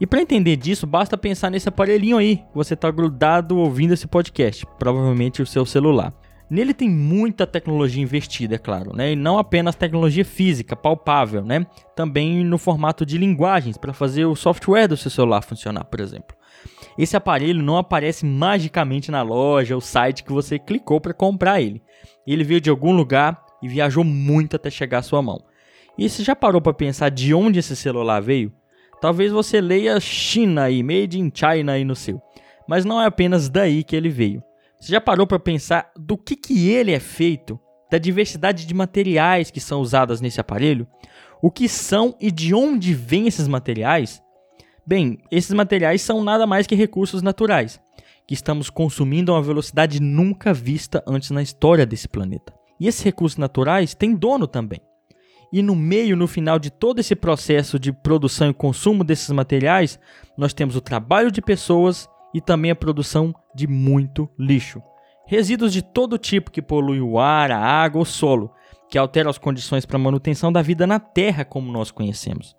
E 0.00 0.06
para 0.06 0.20
entender 0.20 0.56
disso, 0.56 0.86
basta 0.86 1.16
pensar 1.16 1.50
nesse 1.50 1.68
aparelhinho 1.68 2.18
aí, 2.18 2.36
que 2.36 2.54
você 2.54 2.74
está 2.74 2.90
grudado 2.90 3.56
ouvindo 3.56 3.94
esse 3.94 4.06
podcast, 4.06 4.66
provavelmente 4.78 5.40
o 5.40 5.46
seu 5.46 5.64
celular. 5.64 6.12
Nele 6.48 6.72
tem 6.72 6.88
muita 6.88 7.46
tecnologia 7.46 8.02
investida, 8.02 8.54
é 8.54 8.58
claro, 8.58 8.94
né? 8.94 9.12
E 9.12 9.16
não 9.16 9.36
apenas 9.36 9.74
tecnologia 9.74 10.24
física, 10.24 10.76
palpável, 10.76 11.44
né? 11.44 11.66
Também 11.96 12.44
no 12.44 12.56
formato 12.56 13.04
de 13.04 13.18
linguagens 13.18 13.76
para 13.76 13.92
fazer 13.92 14.26
o 14.26 14.36
software 14.36 14.86
do 14.86 14.96
seu 14.96 15.10
celular 15.10 15.42
funcionar, 15.42 15.84
por 15.84 15.98
exemplo. 15.98 16.36
Esse 16.96 17.16
aparelho 17.16 17.62
não 17.62 17.76
aparece 17.76 18.24
magicamente 18.24 19.10
na 19.10 19.22
loja 19.22 19.74
ou 19.74 19.80
site 19.80 20.22
que 20.22 20.32
você 20.32 20.58
clicou 20.58 21.00
para 21.00 21.12
comprar 21.12 21.60
ele. 21.60 21.82
Ele 22.24 22.44
veio 22.44 22.60
de 22.60 22.70
algum 22.70 22.92
lugar 22.92 23.44
e 23.60 23.68
viajou 23.68 24.04
muito 24.04 24.54
até 24.54 24.70
chegar 24.70 24.98
à 24.98 25.02
sua 25.02 25.20
mão. 25.20 25.42
E 25.98 26.08
você 26.08 26.22
já 26.22 26.36
parou 26.36 26.60
para 26.60 26.74
pensar 26.74 27.10
de 27.10 27.32
onde 27.32 27.58
esse 27.58 27.74
celular 27.74 28.20
veio? 28.20 28.52
Talvez 29.00 29.32
você 29.32 29.60
leia 29.60 29.98
China 30.00 30.64
aí, 30.64 30.82
Made 30.82 31.18
in 31.18 31.30
China 31.32 31.72
aí 31.72 31.84
no 31.84 31.96
seu. 31.96 32.20
Mas 32.68 32.84
não 32.84 33.00
é 33.00 33.06
apenas 33.06 33.48
daí 33.48 33.82
que 33.82 33.94
ele 33.94 34.08
veio. 34.08 34.42
Você 34.78 34.92
já 34.92 35.00
parou 35.00 35.26
para 35.26 35.38
pensar 35.38 35.90
do 35.96 36.18
que, 36.18 36.36
que 36.36 36.68
ele 36.68 36.92
é 36.92 37.00
feito? 37.00 37.58
Da 37.90 37.98
diversidade 37.98 38.66
de 38.66 38.74
materiais 38.74 39.50
que 39.50 39.60
são 39.60 39.80
usados 39.80 40.20
nesse 40.20 40.40
aparelho? 40.40 40.86
O 41.40 41.50
que 41.50 41.68
são 41.68 42.14
e 42.20 42.30
de 42.30 42.54
onde 42.54 42.92
vêm 42.92 43.26
esses 43.26 43.48
materiais? 43.48 44.22
Bem, 44.86 45.18
esses 45.30 45.52
materiais 45.52 46.02
são 46.02 46.22
nada 46.22 46.46
mais 46.46 46.66
que 46.66 46.74
recursos 46.74 47.22
naturais, 47.22 47.80
que 48.26 48.34
estamos 48.34 48.70
consumindo 48.70 49.32
a 49.32 49.36
uma 49.36 49.42
velocidade 49.42 50.00
nunca 50.00 50.52
vista 50.52 51.02
antes 51.06 51.30
na 51.30 51.42
história 51.42 51.86
desse 51.86 52.08
planeta. 52.08 52.54
E 52.78 52.86
esses 52.86 53.02
recursos 53.02 53.38
naturais 53.38 53.94
têm 53.94 54.14
dono 54.14 54.46
também. 54.46 54.80
E 55.52 55.62
no 55.62 55.76
meio, 55.76 56.16
no 56.16 56.26
final 56.26 56.58
de 56.58 56.70
todo 56.70 56.98
esse 56.98 57.14
processo 57.14 57.78
de 57.78 57.92
produção 57.92 58.50
e 58.50 58.54
consumo 58.54 59.04
desses 59.04 59.30
materiais, 59.30 59.98
nós 60.36 60.52
temos 60.52 60.76
o 60.76 60.80
trabalho 60.80 61.30
de 61.30 61.40
pessoas 61.40 62.08
e 62.34 62.40
também 62.40 62.70
a 62.70 62.76
produção 62.76 63.34
de 63.54 63.66
muito 63.66 64.28
lixo. 64.38 64.82
Resíduos 65.26 65.72
de 65.72 65.82
todo 65.82 66.18
tipo 66.18 66.50
que 66.50 66.62
poluem 66.62 67.00
o 67.00 67.18
ar, 67.18 67.50
a 67.50 67.58
água, 67.58 68.02
o 68.02 68.04
solo, 68.04 68.52
que 68.88 68.98
alteram 68.98 69.30
as 69.30 69.38
condições 69.38 69.84
para 69.84 69.96
a 69.96 70.00
manutenção 70.00 70.52
da 70.52 70.62
vida 70.62 70.86
na 70.86 71.00
Terra 71.00 71.44
como 71.44 71.72
nós 71.72 71.90
conhecemos. 71.90 72.56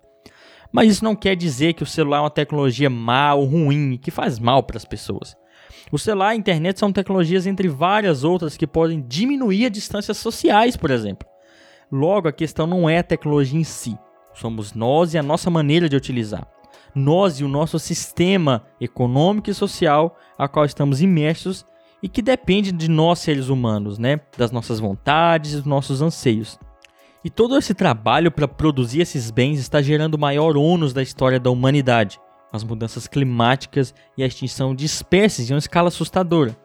Mas 0.70 0.90
isso 0.90 1.04
não 1.04 1.16
quer 1.16 1.34
dizer 1.34 1.72
que 1.72 1.82
o 1.82 1.86
celular 1.86 2.18
é 2.18 2.20
uma 2.20 2.30
tecnologia 2.30 2.90
má 2.90 3.34
ou 3.34 3.46
ruim 3.46 3.96
que 3.96 4.10
faz 4.10 4.38
mal 4.38 4.62
para 4.62 4.76
as 4.76 4.84
pessoas. 4.84 5.34
O 5.90 5.98
celular 5.98 6.34
e 6.34 6.36
a 6.36 6.38
internet 6.38 6.78
são 6.78 6.92
tecnologias 6.92 7.46
entre 7.46 7.68
várias 7.68 8.24
outras 8.24 8.56
que 8.56 8.66
podem 8.66 9.02
diminuir 9.06 9.66
as 9.66 9.72
distâncias 9.72 10.18
sociais, 10.18 10.76
por 10.76 10.90
exemplo. 10.90 11.26
Logo, 11.90 12.28
a 12.28 12.32
questão 12.32 12.66
não 12.66 12.88
é 12.88 12.98
a 12.98 13.02
tecnologia 13.02 13.58
em 13.58 13.64
si, 13.64 13.98
somos 14.34 14.74
nós 14.74 15.14
e 15.14 15.18
a 15.18 15.22
nossa 15.22 15.50
maneira 15.50 15.88
de 15.88 15.96
utilizar. 15.96 16.46
Nós 16.94 17.40
e 17.40 17.44
o 17.44 17.48
nosso 17.48 17.78
sistema 17.78 18.64
econômico 18.80 19.50
e 19.50 19.54
social 19.54 20.16
a 20.36 20.48
qual 20.48 20.64
estamos 20.64 21.00
imersos 21.00 21.64
e 22.02 22.08
que 22.08 22.22
depende 22.22 22.72
de 22.72 22.88
nós 22.88 23.18
seres 23.18 23.48
humanos, 23.48 23.98
né? 23.98 24.20
Das 24.36 24.50
nossas 24.50 24.78
vontades 24.80 25.52
e 25.52 25.56
dos 25.56 25.64
nossos 25.64 26.00
anseios. 26.02 26.58
E 27.24 27.30
todo 27.30 27.58
esse 27.58 27.74
trabalho 27.74 28.30
para 28.30 28.46
produzir 28.46 29.00
esses 29.00 29.30
bens 29.30 29.58
está 29.58 29.82
gerando 29.82 30.14
o 30.14 30.20
maior 30.20 30.56
ônus 30.56 30.92
da 30.92 31.02
história 31.02 31.40
da 31.40 31.50
humanidade, 31.50 32.20
as 32.52 32.62
mudanças 32.62 33.06
climáticas 33.06 33.94
e 34.16 34.22
a 34.22 34.26
extinção 34.26 34.74
de 34.74 34.86
espécies 34.86 35.50
em 35.50 35.54
uma 35.54 35.58
escala 35.58 35.88
assustadora. 35.88 36.56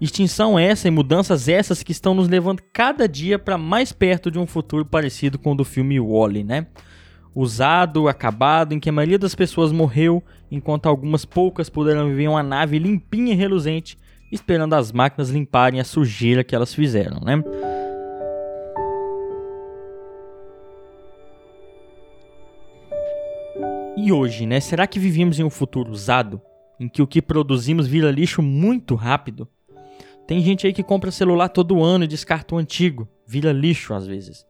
Extinção 0.00 0.58
essa 0.58 0.88
e 0.88 0.90
mudanças 0.90 1.48
essas 1.48 1.82
que 1.82 1.92
estão 1.92 2.14
nos 2.14 2.28
levando 2.28 2.62
cada 2.72 3.08
dia 3.08 3.38
para 3.38 3.56
mais 3.56 3.92
perto 3.92 4.30
de 4.30 4.38
um 4.38 4.46
futuro 4.46 4.84
parecido 4.84 5.38
com 5.38 5.52
o 5.52 5.56
do 5.56 5.64
filme 5.64 5.98
Wall-E, 5.98 6.44
né? 6.44 6.66
usado, 7.36 8.08
acabado, 8.08 8.72
em 8.72 8.80
que 8.80 8.88
a 8.88 8.92
maioria 8.92 9.18
das 9.18 9.34
pessoas 9.34 9.70
morreu, 9.70 10.24
enquanto 10.50 10.86
algumas 10.86 11.26
poucas 11.26 11.68
puderam 11.68 12.08
viver 12.08 12.22
em 12.22 12.28
uma 12.28 12.42
nave 12.42 12.78
limpinha 12.78 13.34
e 13.34 13.36
reluzente, 13.36 13.98
esperando 14.32 14.72
as 14.72 14.90
máquinas 14.90 15.28
limparem 15.28 15.78
a 15.78 15.84
sujeira 15.84 16.42
que 16.42 16.54
elas 16.54 16.74
fizeram, 16.74 17.20
né? 17.20 17.44
E 23.98 24.10
hoje, 24.10 24.46
né? 24.46 24.58
Será 24.58 24.86
que 24.86 24.98
vivemos 24.98 25.38
em 25.38 25.44
um 25.44 25.50
futuro 25.50 25.92
usado, 25.92 26.40
em 26.80 26.88
que 26.88 27.02
o 27.02 27.06
que 27.06 27.20
produzimos 27.20 27.86
vira 27.86 28.10
lixo 28.10 28.40
muito 28.40 28.94
rápido? 28.94 29.46
Tem 30.26 30.40
gente 30.40 30.66
aí 30.66 30.72
que 30.72 30.82
compra 30.82 31.10
celular 31.10 31.48
todo 31.48 31.82
ano 31.82 32.04
e 32.04 32.08
descarta 32.08 32.54
o 32.54 32.58
antigo, 32.58 33.08
vira 33.26 33.52
lixo 33.52 33.94
às 33.94 34.06
vezes. 34.06 34.44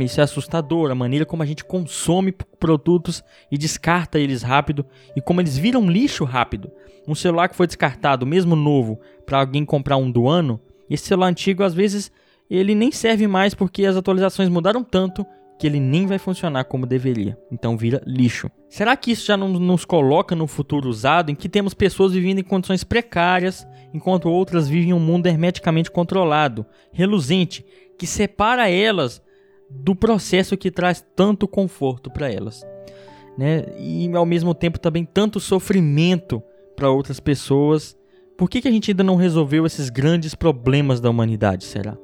Isso 0.00 0.20
é 0.20 0.24
assustador, 0.24 0.90
a 0.90 0.94
maneira 0.94 1.26
como 1.26 1.42
a 1.42 1.46
gente 1.46 1.64
consome 1.64 2.32
produtos 2.32 3.22
e 3.50 3.58
descarta 3.58 4.18
eles 4.18 4.42
rápido 4.42 4.84
e 5.14 5.20
como 5.20 5.40
eles 5.40 5.56
viram 5.56 5.88
lixo 5.88 6.24
rápido. 6.24 6.70
Um 7.06 7.14
celular 7.14 7.48
que 7.48 7.56
foi 7.56 7.66
descartado, 7.66 8.26
mesmo 8.26 8.56
novo, 8.56 8.98
para 9.26 9.40
alguém 9.40 9.64
comprar 9.64 9.96
um 9.96 10.10
do 10.10 10.28
ano, 10.28 10.60
esse 10.88 11.06
celular 11.06 11.28
antigo 11.28 11.62
às 11.62 11.74
vezes 11.74 12.10
ele 12.50 12.74
nem 12.74 12.90
serve 12.90 13.26
mais 13.26 13.54
porque 13.54 13.84
as 13.84 13.96
atualizações 13.96 14.48
mudaram 14.48 14.82
tanto 14.82 15.24
que 15.58 15.66
ele 15.66 15.78
nem 15.78 16.06
vai 16.06 16.18
funcionar 16.18 16.64
como 16.64 16.86
deveria. 16.86 17.38
Então 17.50 17.76
vira 17.76 18.02
lixo. 18.06 18.50
Será 18.68 18.96
que 18.96 19.12
isso 19.12 19.26
já 19.26 19.36
não 19.36 19.48
nos 19.48 19.84
coloca 19.84 20.34
no 20.34 20.46
futuro 20.46 20.88
usado 20.88 21.30
em 21.30 21.34
que 21.34 21.48
temos 21.48 21.74
pessoas 21.74 22.12
vivendo 22.12 22.40
em 22.40 22.44
condições 22.44 22.82
precárias, 22.82 23.66
enquanto 23.92 24.28
outras 24.28 24.68
vivem 24.68 24.90
em 24.90 24.92
um 24.92 24.98
mundo 24.98 25.26
hermeticamente 25.26 25.90
controlado, 25.90 26.66
reluzente, 26.92 27.64
que 27.98 28.06
separa 28.06 28.68
elas 28.68 29.22
do 29.70 29.94
processo 29.94 30.56
que 30.56 30.70
traz 30.70 31.04
tanto 31.14 31.48
conforto 31.48 32.10
para 32.10 32.30
elas, 32.30 32.62
né? 33.38 33.64
E 33.78 34.10
ao 34.14 34.26
mesmo 34.26 34.54
tempo 34.54 34.78
também 34.78 35.04
tanto 35.04 35.40
sofrimento 35.40 36.42
para 36.76 36.90
outras 36.90 37.20
pessoas. 37.20 37.96
Por 38.36 38.50
que, 38.50 38.60
que 38.60 38.68
a 38.68 38.70
gente 38.70 38.90
ainda 38.90 39.04
não 39.04 39.16
resolveu 39.16 39.64
esses 39.64 39.88
grandes 39.88 40.34
problemas 40.34 41.00
da 41.00 41.08
humanidade, 41.08 41.64
será? 41.64 41.96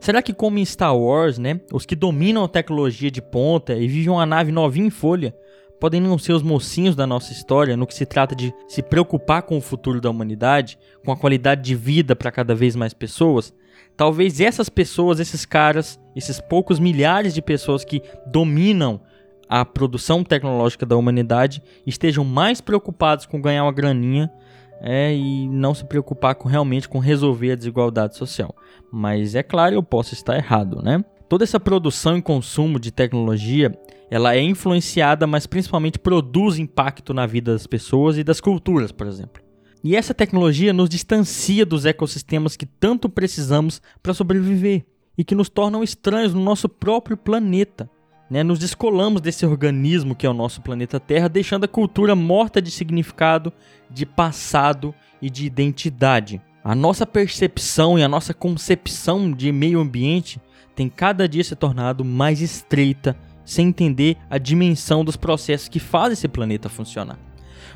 Será 0.00 0.20
que 0.20 0.34
como 0.34 0.58
em 0.58 0.64
Star 0.64 0.96
Wars, 0.96 1.38
né, 1.38 1.60
os 1.72 1.86
que 1.86 1.96
dominam 1.96 2.44
a 2.44 2.48
tecnologia 2.48 3.10
de 3.10 3.22
ponta 3.22 3.74
e 3.74 3.88
vivem 3.88 4.10
uma 4.10 4.26
nave 4.26 4.52
novinha 4.52 4.86
em 4.86 4.90
folha, 4.90 5.34
podem 5.80 6.00
não 6.00 6.18
ser 6.18 6.32
os 6.32 6.42
mocinhos 6.42 6.96
da 6.96 7.06
nossa 7.06 7.32
história 7.32 7.76
no 7.76 7.86
que 7.86 7.94
se 7.94 8.06
trata 8.06 8.34
de 8.34 8.54
se 8.68 8.82
preocupar 8.82 9.42
com 9.42 9.58
o 9.58 9.60
futuro 9.60 10.00
da 10.00 10.10
humanidade, 10.10 10.78
com 11.04 11.12
a 11.12 11.16
qualidade 11.16 11.62
de 11.62 11.74
vida 11.74 12.16
para 12.16 12.30
cada 12.30 12.54
vez 12.54 12.76
mais 12.76 12.94
pessoas? 12.94 13.52
Talvez 13.96 14.40
essas 14.40 14.68
pessoas, 14.68 15.20
esses 15.20 15.44
caras, 15.44 16.00
esses 16.16 16.40
poucos 16.40 16.78
milhares 16.78 17.34
de 17.34 17.42
pessoas 17.42 17.84
que 17.84 18.02
dominam 18.26 19.00
a 19.48 19.64
produção 19.64 20.24
tecnológica 20.24 20.86
da 20.86 20.96
humanidade 20.96 21.62
estejam 21.86 22.24
mais 22.24 22.60
preocupados 22.60 23.26
com 23.26 23.40
ganhar 23.40 23.64
uma 23.64 23.72
graninha 23.72 24.32
é, 24.80 25.14
e 25.14 25.48
não 25.48 25.74
se 25.74 25.84
preocupar 25.84 26.34
com, 26.34 26.48
realmente 26.48 26.88
com 26.88 26.98
resolver 26.98 27.52
a 27.52 27.56
desigualdade 27.56 28.16
social. 28.16 28.54
Mas 28.92 29.34
é 29.34 29.42
claro, 29.42 29.74
eu 29.74 29.82
posso 29.82 30.14
estar 30.14 30.36
errado, 30.36 30.82
né? 30.82 31.04
Toda 31.28 31.44
essa 31.44 31.58
produção 31.58 32.18
e 32.18 32.22
consumo 32.22 32.78
de 32.78 32.90
tecnologia, 32.90 33.76
ela 34.10 34.36
é 34.36 34.40
influenciada, 34.40 35.26
mas 35.26 35.46
principalmente 35.46 35.98
produz 35.98 36.58
impacto 36.58 37.14
na 37.14 37.26
vida 37.26 37.52
das 37.52 37.66
pessoas 37.66 38.18
e 38.18 38.24
das 38.24 38.40
culturas, 38.40 38.92
por 38.92 39.06
exemplo. 39.06 39.42
E 39.82 39.96
essa 39.96 40.14
tecnologia 40.14 40.72
nos 40.72 40.88
distancia 40.88 41.66
dos 41.66 41.84
ecossistemas 41.84 42.56
que 42.56 42.64
tanto 42.64 43.08
precisamos 43.08 43.82
para 44.02 44.14
sobreviver 44.14 44.84
e 45.16 45.24
que 45.24 45.34
nos 45.34 45.48
tornam 45.48 45.82
estranhos 45.82 46.32
no 46.34 46.42
nosso 46.42 46.68
próprio 46.68 47.16
planeta. 47.16 47.90
Né? 48.30 48.42
Nos 48.42 48.58
descolamos 48.58 49.20
desse 49.20 49.44
organismo 49.44 50.14
que 50.14 50.26
é 50.26 50.30
o 50.30 50.34
nosso 50.34 50.60
planeta 50.60 50.98
Terra, 50.98 51.28
deixando 51.28 51.64
a 51.64 51.68
cultura 51.68 52.14
morta 52.14 52.60
de 52.60 52.70
significado, 52.70 53.52
de 53.90 54.06
passado 54.06 54.94
e 55.20 55.28
de 55.28 55.44
identidade. 55.46 56.40
A 56.62 56.74
nossa 56.74 57.06
percepção 57.06 57.98
e 57.98 58.02
a 58.02 58.08
nossa 58.08 58.32
concepção 58.32 59.30
de 59.30 59.52
meio 59.52 59.80
ambiente 59.80 60.40
tem 60.74 60.88
cada 60.88 61.28
dia 61.28 61.44
se 61.44 61.54
tornado 61.54 62.04
mais 62.04 62.40
estreita, 62.40 63.16
sem 63.44 63.68
entender 63.68 64.16
a 64.30 64.38
dimensão 64.38 65.04
dos 65.04 65.16
processos 65.16 65.68
que 65.68 65.78
fazem 65.78 66.14
esse 66.14 66.26
planeta 66.26 66.68
funcionar. 66.68 67.18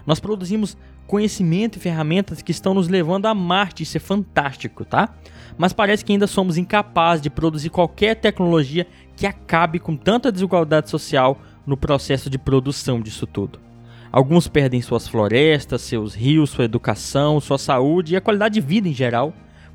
Nós 0.06 0.18
produzimos 0.18 0.76
conhecimento 1.08 1.76
e 1.76 1.80
ferramentas 1.80 2.42
que 2.42 2.52
estão 2.52 2.74
nos 2.74 2.86
levando 2.86 3.26
a 3.26 3.34
Marte, 3.34 3.82
isso 3.82 3.96
é 3.96 4.00
fantástico, 4.00 4.84
tá? 4.84 5.14
Mas 5.56 5.72
parece 5.72 6.04
que 6.04 6.12
ainda 6.12 6.26
somos 6.26 6.58
incapazes 6.58 7.22
de 7.22 7.30
produzir 7.30 7.70
qualquer 7.70 8.14
tecnologia 8.14 8.86
que 9.16 9.26
acabe 9.26 9.78
com 9.78 9.96
tanta 9.96 10.30
desigualdade 10.30 10.90
social 10.90 11.40
no 11.66 11.78
processo 11.78 12.28
de 12.28 12.38
produção 12.38 13.00
disso 13.00 13.26
tudo. 13.26 13.58
Alguns 14.12 14.48
perdem 14.48 14.82
suas 14.82 15.08
florestas, 15.08 15.80
seus 15.80 16.14
rios, 16.14 16.50
sua 16.50 16.66
educação, 16.66 17.40
sua 17.40 17.58
saúde 17.58 18.12
e 18.12 18.16
a 18.16 18.20
qualidade 18.20 18.54
de 18.54 18.60
vida 18.60 18.86
em 18.86 18.94
geral, 18.94 19.32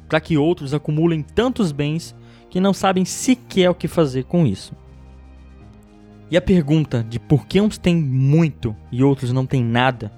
para 0.07 0.21
que 0.21 0.37
outros 0.37 0.71
acumulem 0.71 1.23
tantos 1.23 1.71
bens 1.71 2.15
que 2.47 2.59
não 2.59 2.73
sabem 2.73 3.05
sequer 3.05 3.71
o 3.71 3.75
que 3.75 3.87
fazer 3.87 4.25
com 4.25 4.45
isso. 4.45 4.75
E 6.29 6.37
a 6.37 6.41
pergunta 6.41 7.03
de 7.03 7.19
por 7.19 7.47
que 7.47 7.59
uns 7.59 7.79
têm 7.79 7.95
muito 7.95 8.75
e 8.91 9.03
outros 9.03 9.33
não 9.33 9.47
têm 9.47 9.63
nada 9.63 10.11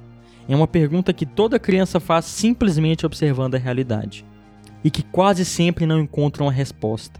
é 0.54 0.56
uma 0.56 0.68
pergunta 0.68 1.14
que 1.14 1.26
toda 1.26 1.60
criança 1.60 2.00
faz 2.00 2.26
simplesmente 2.26 3.06
observando 3.06 3.56
a 3.56 3.60
realidade 3.60 4.26
e 4.84 4.92
que 4.92 5.02
quase 5.02 5.44
sempre 5.44 5.86
não 5.86 6.00
encontram 6.00 6.48
a 6.48 6.52
resposta. 6.52 7.20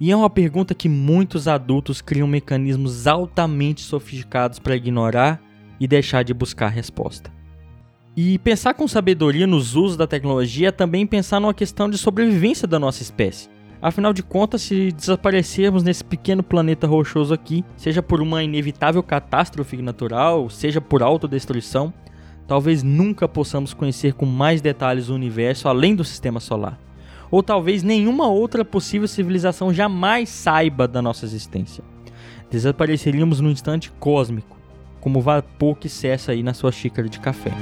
E 0.00 0.10
é 0.10 0.16
uma 0.16 0.30
pergunta 0.30 0.74
que 0.74 0.88
muitos 0.88 1.46
adultos 1.46 2.00
criam 2.00 2.26
mecanismos 2.26 3.06
altamente 3.06 3.82
sofisticados 3.82 4.58
para 4.58 4.74
ignorar 4.74 5.40
e 5.78 5.86
deixar 5.86 6.24
de 6.24 6.32
buscar 6.32 6.66
a 6.66 6.70
resposta. 6.70 7.30
E 8.16 8.38
pensar 8.40 8.74
com 8.74 8.86
sabedoria 8.88 9.46
nos 9.46 9.74
usos 9.74 9.96
da 9.96 10.06
tecnologia 10.06 10.68
é 10.68 10.72
também 10.72 11.06
pensar 11.06 11.40
numa 11.40 11.54
questão 11.54 11.88
de 11.88 11.96
sobrevivência 11.96 12.66
da 12.68 12.78
nossa 12.78 13.02
espécie. 13.02 13.48
Afinal 13.80 14.12
de 14.12 14.22
contas, 14.22 14.62
se 14.62 14.92
desaparecermos 14.92 15.82
nesse 15.82 16.04
pequeno 16.04 16.42
planeta 16.42 16.86
rochoso 16.86 17.34
aqui, 17.34 17.64
seja 17.76 18.02
por 18.02 18.20
uma 18.20 18.42
inevitável 18.42 19.02
catástrofe 19.02 19.80
natural, 19.82 20.48
seja 20.50 20.80
por 20.80 21.02
autodestruição, 21.02 21.92
talvez 22.46 22.82
nunca 22.82 23.28
possamos 23.28 23.72
conhecer 23.72 24.14
com 24.14 24.26
mais 24.26 24.60
detalhes 24.60 25.08
o 25.08 25.14
universo 25.14 25.68
além 25.68 25.94
do 25.94 26.04
sistema 26.04 26.40
solar. 26.40 26.78
Ou 27.30 27.42
talvez 27.42 27.82
nenhuma 27.82 28.28
outra 28.28 28.64
possível 28.64 29.08
civilização 29.08 29.72
jamais 29.72 30.28
saiba 30.28 30.86
da 30.86 31.00
nossa 31.00 31.24
existência. 31.24 31.82
Desapareceríamos 32.50 33.40
num 33.40 33.50
instante 33.50 33.90
cósmico, 33.92 34.58
como 35.00 35.18
o 35.18 35.22
vapor 35.22 35.76
que 35.76 35.88
cessa 35.88 36.32
aí 36.32 36.42
na 36.42 36.52
sua 36.52 36.70
xícara 36.70 37.08
de 37.08 37.18
café. 37.18 37.52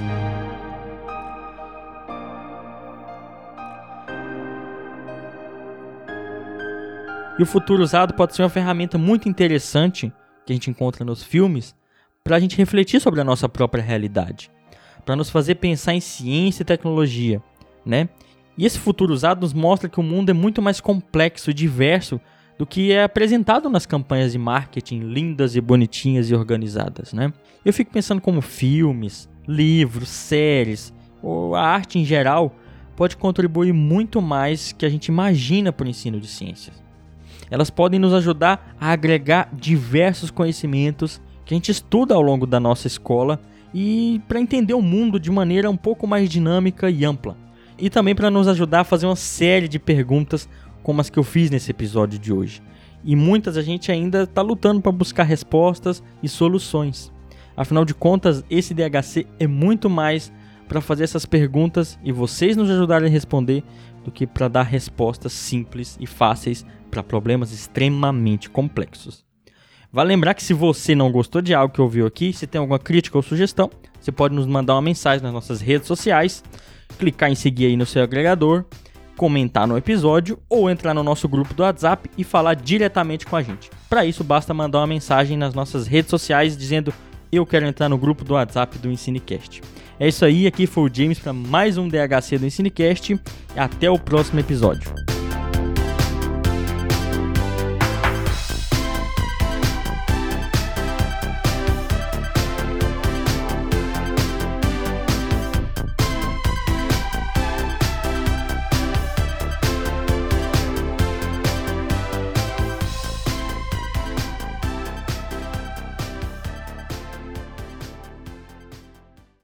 E 7.38 7.42
o 7.42 7.46
futuro 7.46 7.82
usado 7.82 8.12
pode 8.14 8.34
ser 8.34 8.42
uma 8.42 8.48
ferramenta 8.50 8.98
muito 8.98 9.28
interessante 9.28 10.12
que 10.44 10.52
a 10.52 10.54
gente 10.54 10.68
encontra 10.68 11.04
nos 11.04 11.22
filmes 11.22 11.74
para 12.24 12.36
a 12.36 12.40
gente 12.40 12.56
refletir 12.56 13.00
sobre 13.00 13.20
a 13.20 13.24
nossa 13.24 13.48
própria 13.48 13.82
realidade 13.82 14.50
para 15.04 15.16
nos 15.16 15.30
fazer 15.30 15.56
pensar 15.56 15.94
em 15.94 16.00
ciência 16.00 16.62
e 16.62 16.66
tecnologia, 16.66 17.42
né? 17.84 18.08
E 18.56 18.66
esse 18.66 18.78
futuro 18.78 19.14
usado 19.14 19.40
nos 19.40 19.54
mostra 19.54 19.88
que 19.88 20.00
o 20.00 20.02
mundo 20.02 20.30
é 20.30 20.34
muito 20.34 20.60
mais 20.60 20.80
complexo 20.80 21.50
e 21.50 21.54
diverso 21.54 22.20
do 22.58 22.66
que 22.66 22.92
é 22.92 23.04
apresentado 23.04 23.70
nas 23.70 23.86
campanhas 23.86 24.32
de 24.32 24.38
marketing 24.38 25.00
lindas 25.00 25.56
e 25.56 25.60
bonitinhas 25.60 26.30
e 26.30 26.34
organizadas, 26.34 27.12
né? 27.12 27.32
Eu 27.64 27.72
fico 27.72 27.90
pensando 27.90 28.20
como 28.20 28.42
filmes, 28.42 29.28
livros, 29.48 30.08
séries 30.08 30.92
ou 31.22 31.54
a 31.54 31.62
arte 31.62 31.98
em 31.98 32.04
geral 32.04 32.54
pode 32.94 33.16
contribuir 33.16 33.72
muito 33.72 34.20
mais 34.20 34.72
que 34.72 34.84
a 34.84 34.90
gente 34.90 35.06
imagina 35.06 35.72
para 35.72 35.86
o 35.86 35.88
ensino 35.88 36.20
de 36.20 36.26
ciências. 36.26 36.82
Elas 37.50 37.70
podem 37.70 37.98
nos 37.98 38.12
ajudar 38.12 38.76
a 38.78 38.92
agregar 38.92 39.48
diversos 39.52 40.30
conhecimentos 40.30 41.20
que 41.46 41.54
a 41.54 41.56
gente 41.56 41.70
estuda 41.70 42.14
ao 42.14 42.20
longo 42.20 42.46
da 42.46 42.60
nossa 42.60 42.86
escola 42.86 43.40
e 43.74 44.20
para 44.26 44.40
entender 44.40 44.74
o 44.74 44.82
mundo 44.82 45.18
de 45.18 45.30
maneira 45.30 45.70
um 45.70 45.76
pouco 45.76 46.06
mais 46.06 46.28
dinâmica 46.28 46.90
e 46.90 47.04
ampla. 47.04 47.36
E 47.78 47.88
também 47.88 48.14
para 48.14 48.30
nos 48.30 48.48
ajudar 48.48 48.80
a 48.80 48.84
fazer 48.84 49.06
uma 49.06 49.16
série 49.16 49.68
de 49.68 49.78
perguntas 49.78 50.48
como 50.82 51.00
as 51.00 51.08
que 51.08 51.18
eu 51.18 51.22
fiz 51.22 51.50
nesse 51.50 51.70
episódio 51.70 52.18
de 52.18 52.32
hoje. 52.32 52.62
E 53.04 53.16
muitas 53.16 53.56
a 53.56 53.62
gente 53.62 53.90
ainda 53.90 54.24
está 54.24 54.42
lutando 54.42 54.80
para 54.80 54.92
buscar 54.92 55.24
respostas 55.24 56.02
e 56.22 56.28
soluções. 56.28 57.12
Afinal 57.56 57.84
de 57.84 57.94
contas, 57.94 58.44
esse 58.50 58.74
DHC 58.74 59.26
é 59.38 59.46
muito 59.46 59.88
mais 59.88 60.32
para 60.68 60.80
fazer 60.80 61.04
essas 61.04 61.26
perguntas 61.26 61.98
e 62.04 62.12
vocês 62.12 62.56
nos 62.56 62.70
ajudarem 62.70 63.08
a 63.08 63.12
responder 63.12 63.64
do 64.04 64.10
que 64.10 64.26
para 64.26 64.48
dar 64.48 64.62
respostas 64.62 65.32
simples 65.32 65.96
e 66.00 66.06
fáceis 66.06 66.64
para 66.90 67.02
problemas 67.02 67.52
extremamente 67.52 68.48
complexos. 68.48 69.29
Vale 69.92 70.08
lembrar 70.08 70.34
que 70.34 70.42
se 70.42 70.54
você 70.54 70.94
não 70.94 71.10
gostou 71.10 71.42
de 71.42 71.52
algo 71.52 71.74
que 71.74 71.80
ouviu 71.80 72.06
aqui, 72.06 72.32
se 72.32 72.46
tem 72.46 72.60
alguma 72.60 72.78
crítica 72.78 73.18
ou 73.18 73.22
sugestão, 73.22 73.68
você 74.00 74.12
pode 74.12 74.34
nos 74.34 74.46
mandar 74.46 74.74
uma 74.74 74.82
mensagem 74.82 75.22
nas 75.22 75.32
nossas 75.32 75.60
redes 75.60 75.88
sociais, 75.88 76.44
clicar 76.96 77.30
em 77.30 77.34
seguir 77.34 77.66
aí 77.66 77.76
no 77.76 77.84
seu 77.84 78.02
agregador, 78.02 78.64
comentar 79.16 79.66
no 79.66 79.76
episódio 79.76 80.38
ou 80.48 80.70
entrar 80.70 80.94
no 80.94 81.02
nosso 81.02 81.28
grupo 81.28 81.52
do 81.54 81.64
WhatsApp 81.64 82.08
e 82.16 82.22
falar 82.22 82.54
diretamente 82.54 83.26
com 83.26 83.34
a 83.34 83.42
gente. 83.42 83.68
Para 83.88 84.06
isso, 84.06 84.22
basta 84.22 84.54
mandar 84.54 84.78
uma 84.78 84.86
mensagem 84.86 85.36
nas 85.36 85.54
nossas 85.54 85.88
redes 85.88 86.10
sociais 86.10 86.56
dizendo 86.56 86.94
eu 87.32 87.44
quero 87.44 87.66
entrar 87.66 87.88
no 87.88 87.98
grupo 87.98 88.24
do 88.24 88.34
WhatsApp 88.34 88.78
do 88.78 88.90
Ensinecast. 88.90 89.60
É 89.98 90.06
isso 90.06 90.24
aí, 90.24 90.46
aqui 90.46 90.66
foi 90.66 90.88
o 90.88 90.94
James 90.94 91.18
para 91.18 91.32
mais 91.32 91.76
um 91.76 91.88
DHC 91.88 92.38
do 92.38 92.46
Ensinecast 92.46 93.20
até 93.56 93.90
o 93.90 93.98
próximo 93.98 94.38
episódio. 94.38 95.09